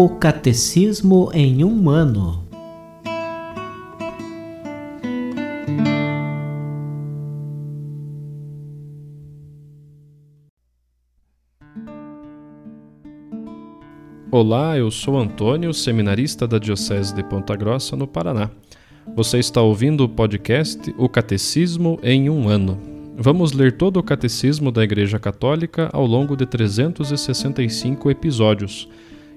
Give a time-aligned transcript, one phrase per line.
[0.00, 2.46] O Catecismo em um ano.
[14.30, 18.52] Olá, eu sou Antônio, seminarista da Diocese de Ponta Grossa, no Paraná.
[19.16, 22.78] Você está ouvindo o podcast O Catecismo em um ano.
[23.16, 28.88] Vamos ler todo o Catecismo da Igreja Católica ao longo de 365 episódios.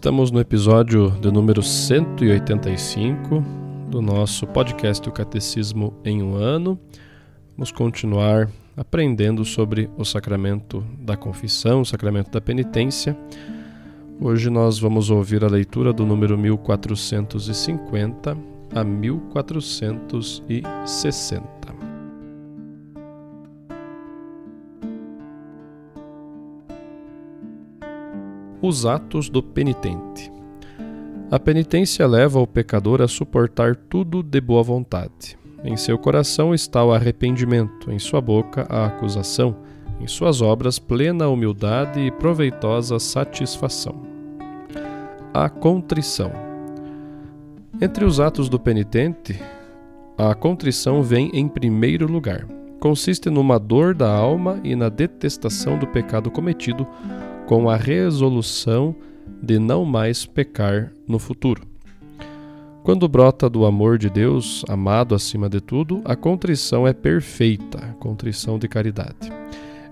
[0.00, 3.44] Estamos no episódio de número 185
[3.90, 6.80] do nosso podcast O Catecismo em um Ano.
[7.54, 13.14] Vamos continuar aprendendo sobre o sacramento da confissão, o sacramento da penitência.
[14.18, 18.38] Hoje nós vamos ouvir a leitura do número 1450
[18.74, 21.59] a 1460.
[28.62, 30.30] Os atos do penitente.
[31.30, 35.38] A penitência leva o pecador a suportar tudo de boa vontade.
[35.64, 39.56] Em seu coração está o arrependimento, em sua boca a acusação,
[39.98, 43.94] em suas obras plena humildade e proveitosa satisfação.
[45.32, 46.30] A contrição.
[47.80, 49.40] Entre os atos do penitente,
[50.18, 52.46] a contrição vem em primeiro lugar.
[52.78, 56.86] Consiste numa dor da alma e na detestação do pecado cometido
[57.50, 58.94] com a resolução
[59.42, 61.66] de não mais pecar no futuro.
[62.84, 68.56] Quando brota do amor de Deus, amado acima de tudo, a contrição é perfeita, contrição
[68.56, 69.32] de caridade.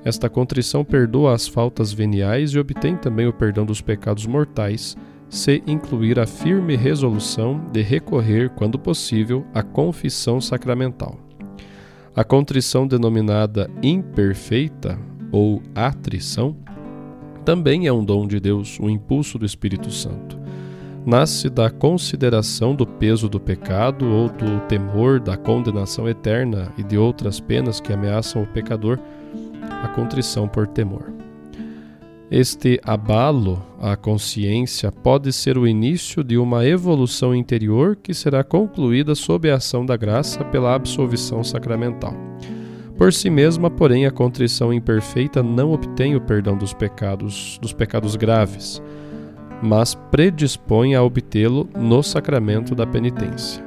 [0.04, 4.96] Esta contrição perdoa as faltas veniais e obtém também o perdão dos pecados mortais,
[5.28, 11.18] se incluir a firme resolução de recorrer, quando possível, à confissão sacramental.
[12.14, 14.96] A contrição denominada imperfeita
[15.32, 16.56] ou atrição
[17.48, 20.38] também é um dom de Deus, um impulso do Espírito Santo.
[21.06, 26.98] Nasce da consideração do peso do pecado ou do temor da condenação eterna e de
[26.98, 28.98] outras penas que ameaçam o pecador,
[29.82, 31.10] a contrição por temor.
[32.30, 39.14] Este abalo à consciência pode ser o início de uma evolução interior que será concluída
[39.14, 42.12] sob a ação da graça pela absolvição sacramental.
[42.98, 48.16] Por si mesma, porém, a contrição imperfeita não obtém o perdão dos pecados, dos pecados
[48.16, 48.82] graves,
[49.62, 53.64] mas predispõe a obtê-lo no sacramento da penitência.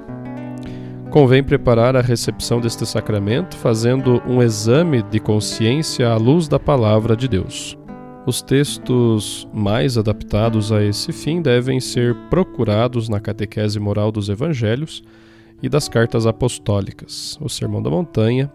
[1.09, 7.15] Convém preparar a recepção deste sacramento fazendo um exame de consciência à luz da palavra
[7.15, 7.77] de Deus.
[8.25, 15.01] Os textos mais adaptados a esse fim devem ser procurados na catequese moral dos evangelhos
[15.63, 18.51] e das cartas apostólicas, o Sermão da Montanha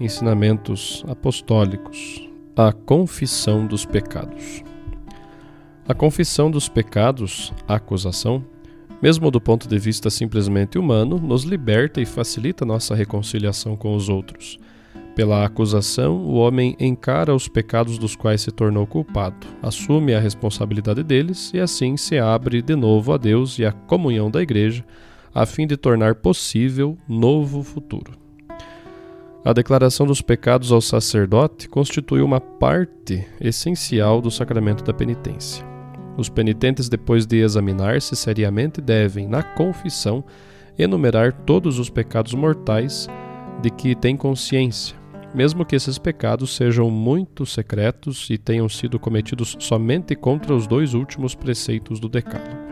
[0.00, 4.64] Ensinamentos Apostólicos A confissão dos pecados.
[5.86, 8.44] A confissão dos pecados, a acusação,
[9.00, 14.08] mesmo do ponto de vista simplesmente humano, nos liberta e facilita nossa reconciliação com os
[14.08, 14.58] outros.
[15.14, 21.04] Pela acusação, o homem encara os pecados dos quais se tornou culpado, assume a responsabilidade
[21.04, 24.84] deles e assim se abre de novo a Deus e à comunhão da Igreja,
[25.32, 28.23] a fim de tornar possível novo futuro.
[29.44, 35.62] A declaração dos pecados ao sacerdote constitui uma parte essencial do sacramento da penitência.
[36.16, 40.24] Os penitentes, depois de examinar-se seriamente, devem, na confissão,
[40.78, 43.06] enumerar todos os pecados mortais
[43.60, 44.96] de que têm consciência,
[45.34, 50.94] mesmo que esses pecados sejam muito secretos e tenham sido cometidos somente contra os dois
[50.94, 52.64] últimos preceitos do Decálogo.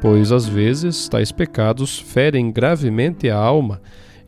[0.00, 3.80] Pois, às vezes, tais pecados ferem gravemente a alma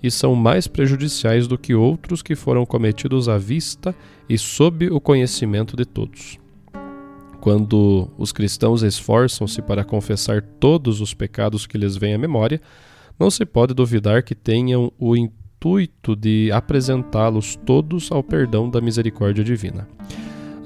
[0.02, 3.94] e são mais prejudiciais do que outros que foram cometidos à vista
[4.28, 6.38] e sob o conhecimento de todos.
[7.40, 12.60] Quando os cristãos esforçam-se para confessar todos os pecados que lhes vêm à memória,
[13.18, 19.42] não se pode duvidar que tenham o intuito de apresentá-los todos ao perdão da misericórdia
[19.42, 19.88] divina.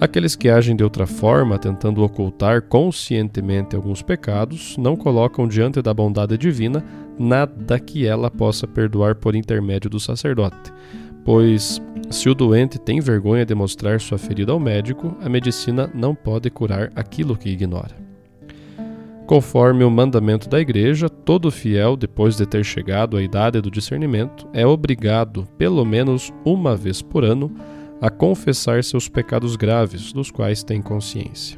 [0.02, 5.94] Aqueles que agem de outra forma, tentando ocultar conscientemente alguns pecados, não colocam diante da
[5.94, 6.84] bondade divina
[7.16, 10.72] nada que ela possa perdoar por intermédio do sacerdote.
[11.24, 16.16] Pois, se o doente tem vergonha de mostrar sua ferida ao médico, a medicina não
[16.16, 17.94] pode curar aquilo que ignora.
[19.24, 24.48] Conforme o mandamento da Igreja, todo fiel, depois de ter chegado à idade do discernimento,
[24.52, 27.54] é obrigado, pelo menos uma vez por ano,
[28.02, 31.56] a confessar seus pecados graves, dos quais tem consciência.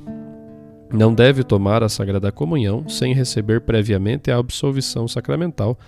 [0.93, 5.79] Não deve tomar a Sagrada Comunhão sem receber previamente a absolvição sacramental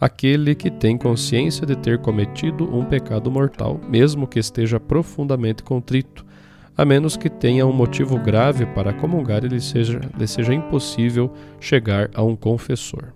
[0.00, 6.26] aquele que tem consciência de ter cometido um pecado mortal, mesmo que esteja profundamente contrito,
[6.76, 11.32] a menos que tenha um motivo grave para comungar e lhe seja, lhe seja impossível
[11.60, 13.12] chegar a um confessor.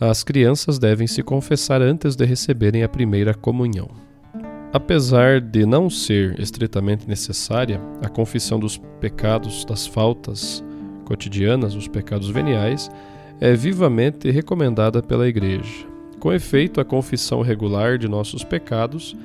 [0.00, 3.90] As crianças devem se confessar antes de receberem a primeira comunhão.
[4.74, 10.64] Apesar de não ser estritamente necessária, a confissão dos pecados, das faltas
[11.04, 12.90] cotidianas, os pecados veniais,
[13.40, 15.86] é vivamente recomendada pela Igreja.
[16.18, 19.16] Com efeito, a confissão regular de nossos pecados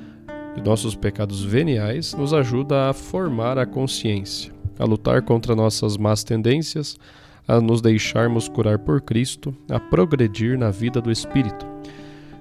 [0.54, 6.22] de nossos pecados veniais nos ajuda a formar a consciência, a lutar contra nossas más
[6.22, 6.96] tendências,
[7.46, 11.69] a nos deixarmos curar por Cristo, a progredir na vida do Espírito.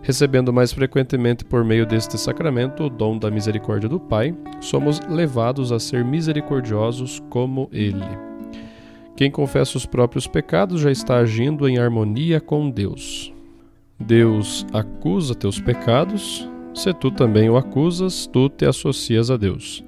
[0.09, 5.71] Recebendo mais frequentemente por meio deste sacramento o dom da misericórdia do Pai, somos levados
[5.71, 8.17] a ser misericordiosos como Ele.
[9.15, 13.31] Quem confessa os próprios pecados já está agindo em harmonia com Deus.
[13.99, 19.83] Deus acusa teus pecados, se tu também o acusas, tu te associas a Deus.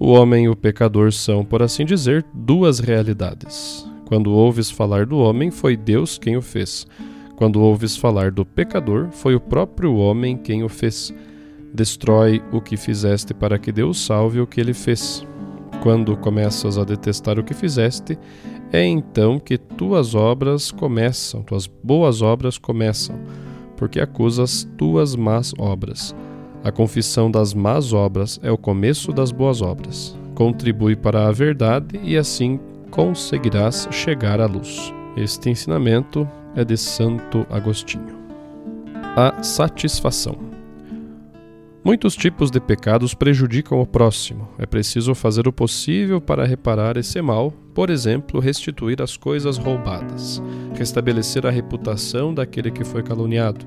[0.00, 3.86] O homem e o pecador são, por assim dizer, duas realidades.
[4.06, 6.86] Quando ouves falar do homem, foi Deus quem o fez.
[7.36, 11.12] Quando ouves falar do pecador, foi o próprio homem quem o fez.
[11.72, 15.26] Destrói o que fizeste para que Deus salve o que ele fez.
[15.82, 18.18] Quando começas a detestar o que fizeste,
[18.72, 23.18] é então que tuas obras começam, tuas boas obras começam
[23.76, 26.14] porque acusas tuas más obras.
[26.62, 30.16] A confissão das más obras é o começo das boas obras.
[30.34, 32.58] Contribui para a verdade e assim
[32.90, 34.92] conseguirás chegar à luz.
[35.16, 38.18] Este ensinamento é de Santo Agostinho.
[39.16, 40.36] A satisfação.
[41.84, 44.48] Muitos tipos de pecados prejudicam o próximo.
[44.58, 50.42] É preciso fazer o possível para reparar esse mal, por exemplo, restituir as coisas roubadas,
[50.74, 53.66] restabelecer a reputação daquele que foi caluniado,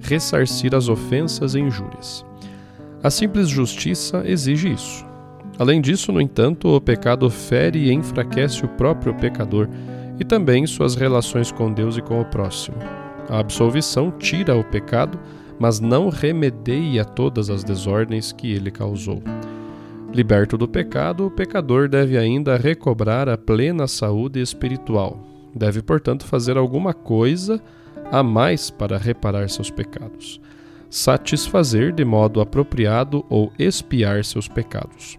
[0.00, 2.24] ressarcir as ofensas e injúrias.
[3.02, 5.04] A simples justiça exige isso.
[5.58, 9.68] Além disso, no entanto, o pecado fere e enfraquece o próprio pecador
[10.18, 12.76] e também suas relações com Deus e com o próximo.
[13.28, 15.18] A absolvição tira o pecado
[15.58, 19.22] mas não remedeia todas as desordens que ele causou.
[20.12, 25.18] Liberto do pecado, o pecador deve ainda recobrar a plena saúde espiritual.
[25.54, 27.60] Deve, portanto, fazer alguma coisa
[28.10, 30.40] a mais para reparar seus pecados,
[30.88, 35.18] satisfazer de modo apropriado ou expiar seus pecados.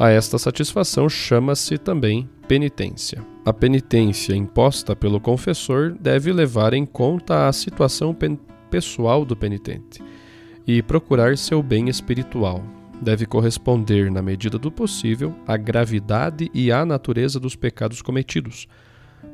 [0.00, 3.22] A esta satisfação chama-se também penitência.
[3.44, 8.16] A penitência imposta pelo confessor deve levar em conta a situação
[8.70, 10.02] pessoal do penitente
[10.66, 12.64] e procurar seu bem espiritual.
[13.02, 18.66] Deve corresponder, na medida do possível, à gravidade e à natureza dos pecados cometidos.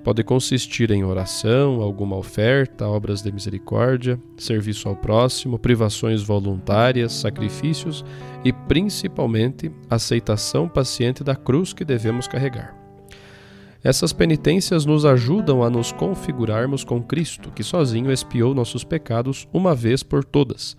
[0.06, 8.04] Pode consistir em oração, alguma oferta, obras de misericórdia, serviço ao próximo, privações voluntárias, sacrifícios
[8.44, 12.76] e, principalmente, aceitação paciente da cruz que devemos carregar.
[13.82, 19.74] Essas penitências nos ajudam a nos configurarmos com Cristo, que sozinho expiou nossos pecados uma
[19.74, 20.76] vez por todas.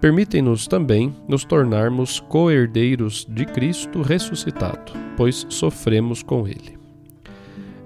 [0.00, 6.79] Permitem-nos também nos tornarmos co-herdeiros de Cristo ressuscitado, pois sofremos com Ele.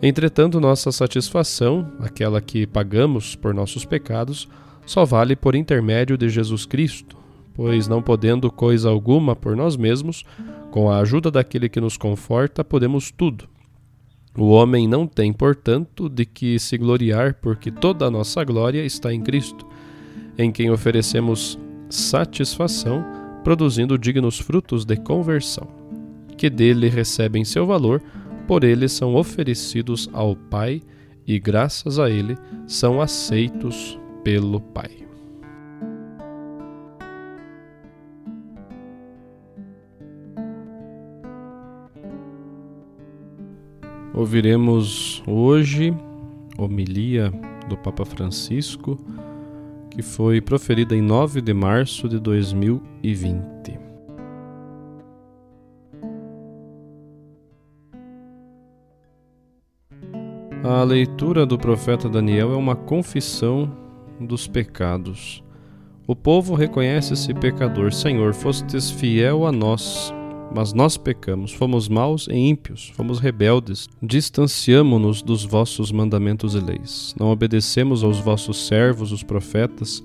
[0.07, 4.47] Entretanto, nossa satisfação, aquela que pagamos por nossos pecados,
[4.85, 7.17] só vale por intermédio de Jesus Cristo,
[7.55, 10.23] pois não podendo coisa alguma por nós mesmos,
[10.71, 13.49] com a ajuda daquele que nos conforta, podemos tudo.
[14.37, 19.11] O homem não tem, portanto, de que se gloriar, porque toda a nossa glória está
[19.11, 19.67] em Cristo,
[20.37, 21.59] em quem oferecemos
[21.89, 23.03] satisfação,
[23.43, 25.67] produzindo dignos frutos de conversão,
[26.37, 28.03] que dele recebem seu valor,
[28.47, 30.83] por ele são oferecidos ao Pai
[31.27, 32.37] e, graças a ele,
[32.67, 35.05] são aceitos pelo Pai.
[44.15, 45.93] Ouviremos hoje
[46.57, 47.33] homilia
[47.69, 48.97] do Papa Francisco,
[49.91, 53.84] que foi proferida em 9 de março de 2020.
[60.67, 63.71] A leitura do profeta Daniel é uma confissão
[64.19, 65.45] dos pecados.
[66.07, 67.93] O povo reconhece-se pecador.
[67.93, 70.11] Senhor, fostes fiel a nós,
[70.57, 77.15] Mas nós pecamos, fomos maus e ímpios, fomos rebeldes, distanciamo-nos dos vossos mandamentos e leis.
[77.21, 80.03] Não obedecemos aos vossos servos, os profetas,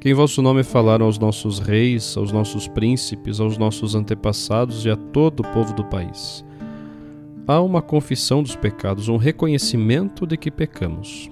[0.00, 4.90] que em vosso nome falaram aos nossos reis, aos nossos príncipes, aos nossos antepassados e
[4.90, 6.45] a todo o povo do país.
[7.48, 11.30] Há uma confissão dos pecados, um reconhecimento de que pecamos.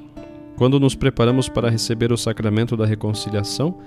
[0.57, 3.79] Quando nos preparamos para receber o sacramento da reconciliação,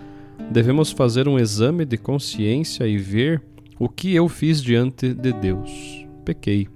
[0.51, 3.41] devemos fazer um exame de consciência e ver
[3.79, 6.05] o que eu fiz diante de Deus.
[6.25, 6.67] Pequei.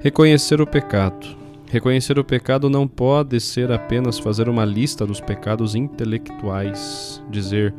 [0.00, 1.36] Reconhecer o pecado.
[1.70, 7.74] Reconhecer o pecado não pode ser apenas fazer uma lista dos pecados intelectuais, dizer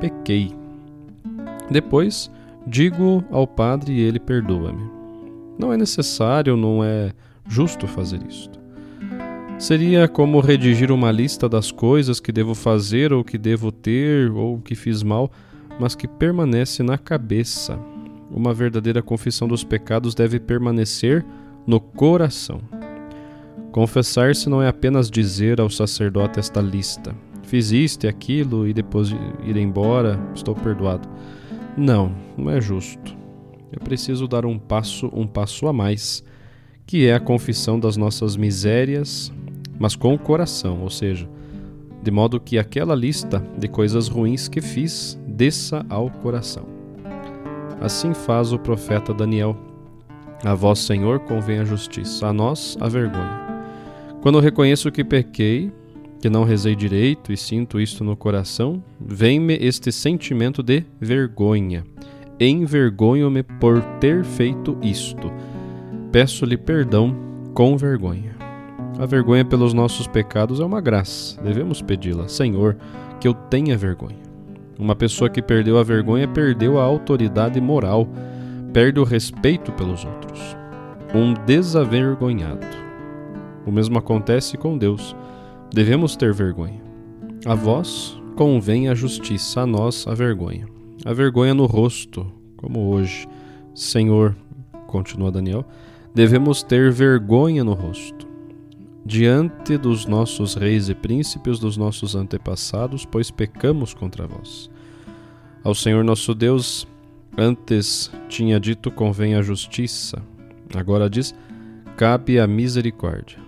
[0.00, 0.52] pequei.
[1.70, 2.28] Depois,
[2.66, 4.97] digo ao Padre e ele perdoa-me.
[5.58, 7.12] Não é necessário, não é
[7.48, 8.58] justo fazer isto.
[9.58, 14.60] Seria como redigir uma lista das coisas que devo fazer ou que devo ter ou
[14.60, 15.32] que fiz mal,
[15.80, 17.76] mas que permanece na cabeça.
[18.30, 21.24] Uma verdadeira confissão dos pecados deve permanecer
[21.66, 22.60] no coração.
[23.72, 27.12] Confessar-se não é apenas dizer ao sacerdote esta lista:
[27.42, 29.10] fiz isto e aquilo e depois
[29.44, 31.08] ir embora, estou perdoado.
[31.76, 33.16] Não, não é justo.
[33.72, 36.24] Eu preciso dar um passo, um passo a mais,
[36.86, 39.32] que é a confissão das nossas misérias,
[39.78, 41.28] mas com o coração, ou seja,
[42.02, 46.66] de modo que aquela lista de coisas ruins que fiz desça ao coração.
[47.80, 49.56] Assim faz o profeta Daniel.
[50.44, 53.46] A vós, Senhor, convém a justiça, a nós a vergonha.
[54.20, 55.70] Quando reconheço que pequei,
[56.20, 61.84] que não rezei direito e sinto isto no coração, vem-me este sentimento de vergonha.
[62.40, 65.32] Envergonho-me por ter feito isto.
[66.12, 67.14] Peço-lhe perdão
[67.52, 68.36] com vergonha.
[68.98, 72.28] A vergonha pelos nossos pecados é uma graça, devemos pedi-la.
[72.28, 72.76] Senhor,
[73.20, 74.28] que eu tenha vergonha.
[74.78, 78.08] Uma pessoa que perdeu a vergonha perdeu a autoridade moral,
[78.72, 80.56] perde o respeito pelos outros.
[81.12, 82.66] Um desavergonhado.
[83.66, 85.16] O mesmo acontece com Deus.
[85.72, 86.80] Devemos ter vergonha.
[87.44, 90.77] A vós convém a justiça, a nós a vergonha.
[91.04, 92.26] A vergonha no rosto,
[92.56, 93.28] como hoje.
[93.74, 94.36] Senhor,
[94.86, 95.64] continua Daniel,
[96.14, 98.26] devemos ter vergonha no rosto
[99.08, 104.68] diante dos nossos reis e príncipes, dos nossos antepassados, pois pecamos contra vós.
[105.64, 106.86] Ao Senhor nosso Deus,
[107.36, 110.22] antes tinha dito convém a justiça,
[110.74, 111.34] agora diz
[111.96, 113.38] cabe a misericórdia.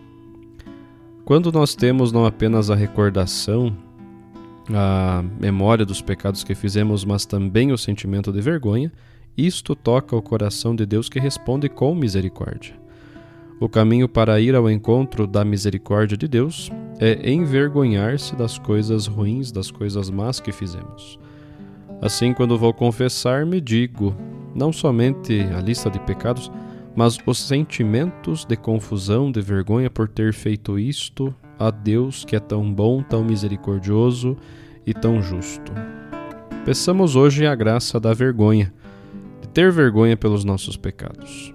[1.27, 3.77] Quando nós temos não apenas a recordação,
[4.75, 8.93] a memória dos pecados que fizemos, mas também o sentimento de vergonha,
[9.37, 12.75] isto toca o coração de Deus que responde com misericórdia.
[13.61, 19.53] O caminho para ir ao encontro da misericórdia de Deus é envergonhar-se das coisas ruins,
[19.53, 21.19] das coisas más que fizemos.
[22.01, 24.17] Assim, quando vou confessar-me, digo
[24.55, 26.51] não somente a lista de pecados,
[26.95, 32.41] mas os sentimentos de confusão, de vergonha por ter feito isto a Deus que é
[32.41, 34.35] tão bom, tão misericordioso
[34.87, 35.73] e tão justo.
[36.65, 38.73] Peçamos hoje a graça da vergonha,
[39.43, 41.53] de ter vergonha pelos nossos pecados.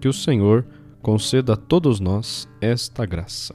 [0.00, 0.64] Que o Senhor
[1.02, 3.54] conceda a todos nós esta graça.